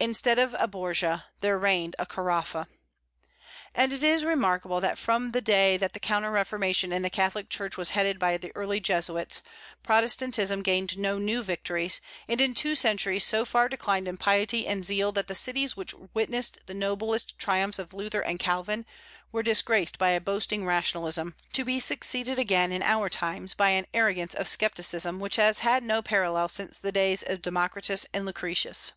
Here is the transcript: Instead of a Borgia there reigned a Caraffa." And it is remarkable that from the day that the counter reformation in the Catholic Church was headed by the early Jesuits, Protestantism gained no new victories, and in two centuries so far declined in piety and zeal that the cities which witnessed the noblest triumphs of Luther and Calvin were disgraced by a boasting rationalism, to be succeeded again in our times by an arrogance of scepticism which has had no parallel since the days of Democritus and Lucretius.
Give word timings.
Instead 0.00 0.36
of 0.36 0.52
a 0.58 0.66
Borgia 0.66 1.26
there 1.38 1.56
reigned 1.56 1.94
a 2.00 2.04
Caraffa." 2.04 2.66
And 3.72 3.92
it 3.92 4.02
is 4.02 4.24
remarkable 4.24 4.80
that 4.80 4.98
from 4.98 5.30
the 5.30 5.40
day 5.40 5.76
that 5.76 5.92
the 5.92 6.00
counter 6.00 6.32
reformation 6.32 6.90
in 6.92 7.02
the 7.02 7.08
Catholic 7.08 7.48
Church 7.48 7.76
was 7.76 7.90
headed 7.90 8.18
by 8.18 8.36
the 8.36 8.50
early 8.56 8.80
Jesuits, 8.80 9.42
Protestantism 9.84 10.62
gained 10.62 10.98
no 10.98 11.18
new 11.20 11.40
victories, 11.44 12.00
and 12.26 12.40
in 12.40 12.52
two 12.52 12.74
centuries 12.74 13.22
so 13.24 13.44
far 13.44 13.68
declined 13.68 14.08
in 14.08 14.16
piety 14.16 14.66
and 14.66 14.84
zeal 14.84 15.12
that 15.12 15.28
the 15.28 15.36
cities 15.36 15.76
which 15.76 15.94
witnessed 16.14 16.58
the 16.66 16.74
noblest 16.74 17.38
triumphs 17.38 17.78
of 17.78 17.94
Luther 17.94 18.22
and 18.22 18.40
Calvin 18.40 18.84
were 19.30 19.44
disgraced 19.44 19.98
by 19.98 20.10
a 20.10 20.20
boasting 20.20 20.66
rationalism, 20.66 21.36
to 21.52 21.64
be 21.64 21.78
succeeded 21.78 22.40
again 22.40 22.72
in 22.72 22.82
our 22.82 23.08
times 23.08 23.54
by 23.54 23.70
an 23.70 23.86
arrogance 23.94 24.34
of 24.34 24.48
scepticism 24.48 25.20
which 25.20 25.36
has 25.36 25.60
had 25.60 25.84
no 25.84 26.02
parallel 26.02 26.48
since 26.48 26.80
the 26.80 26.90
days 26.90 27.22
of 27.22 27.40
Democritus 27.40 28.04
and 28.12 28.26
Lucretius. 28.26 28.94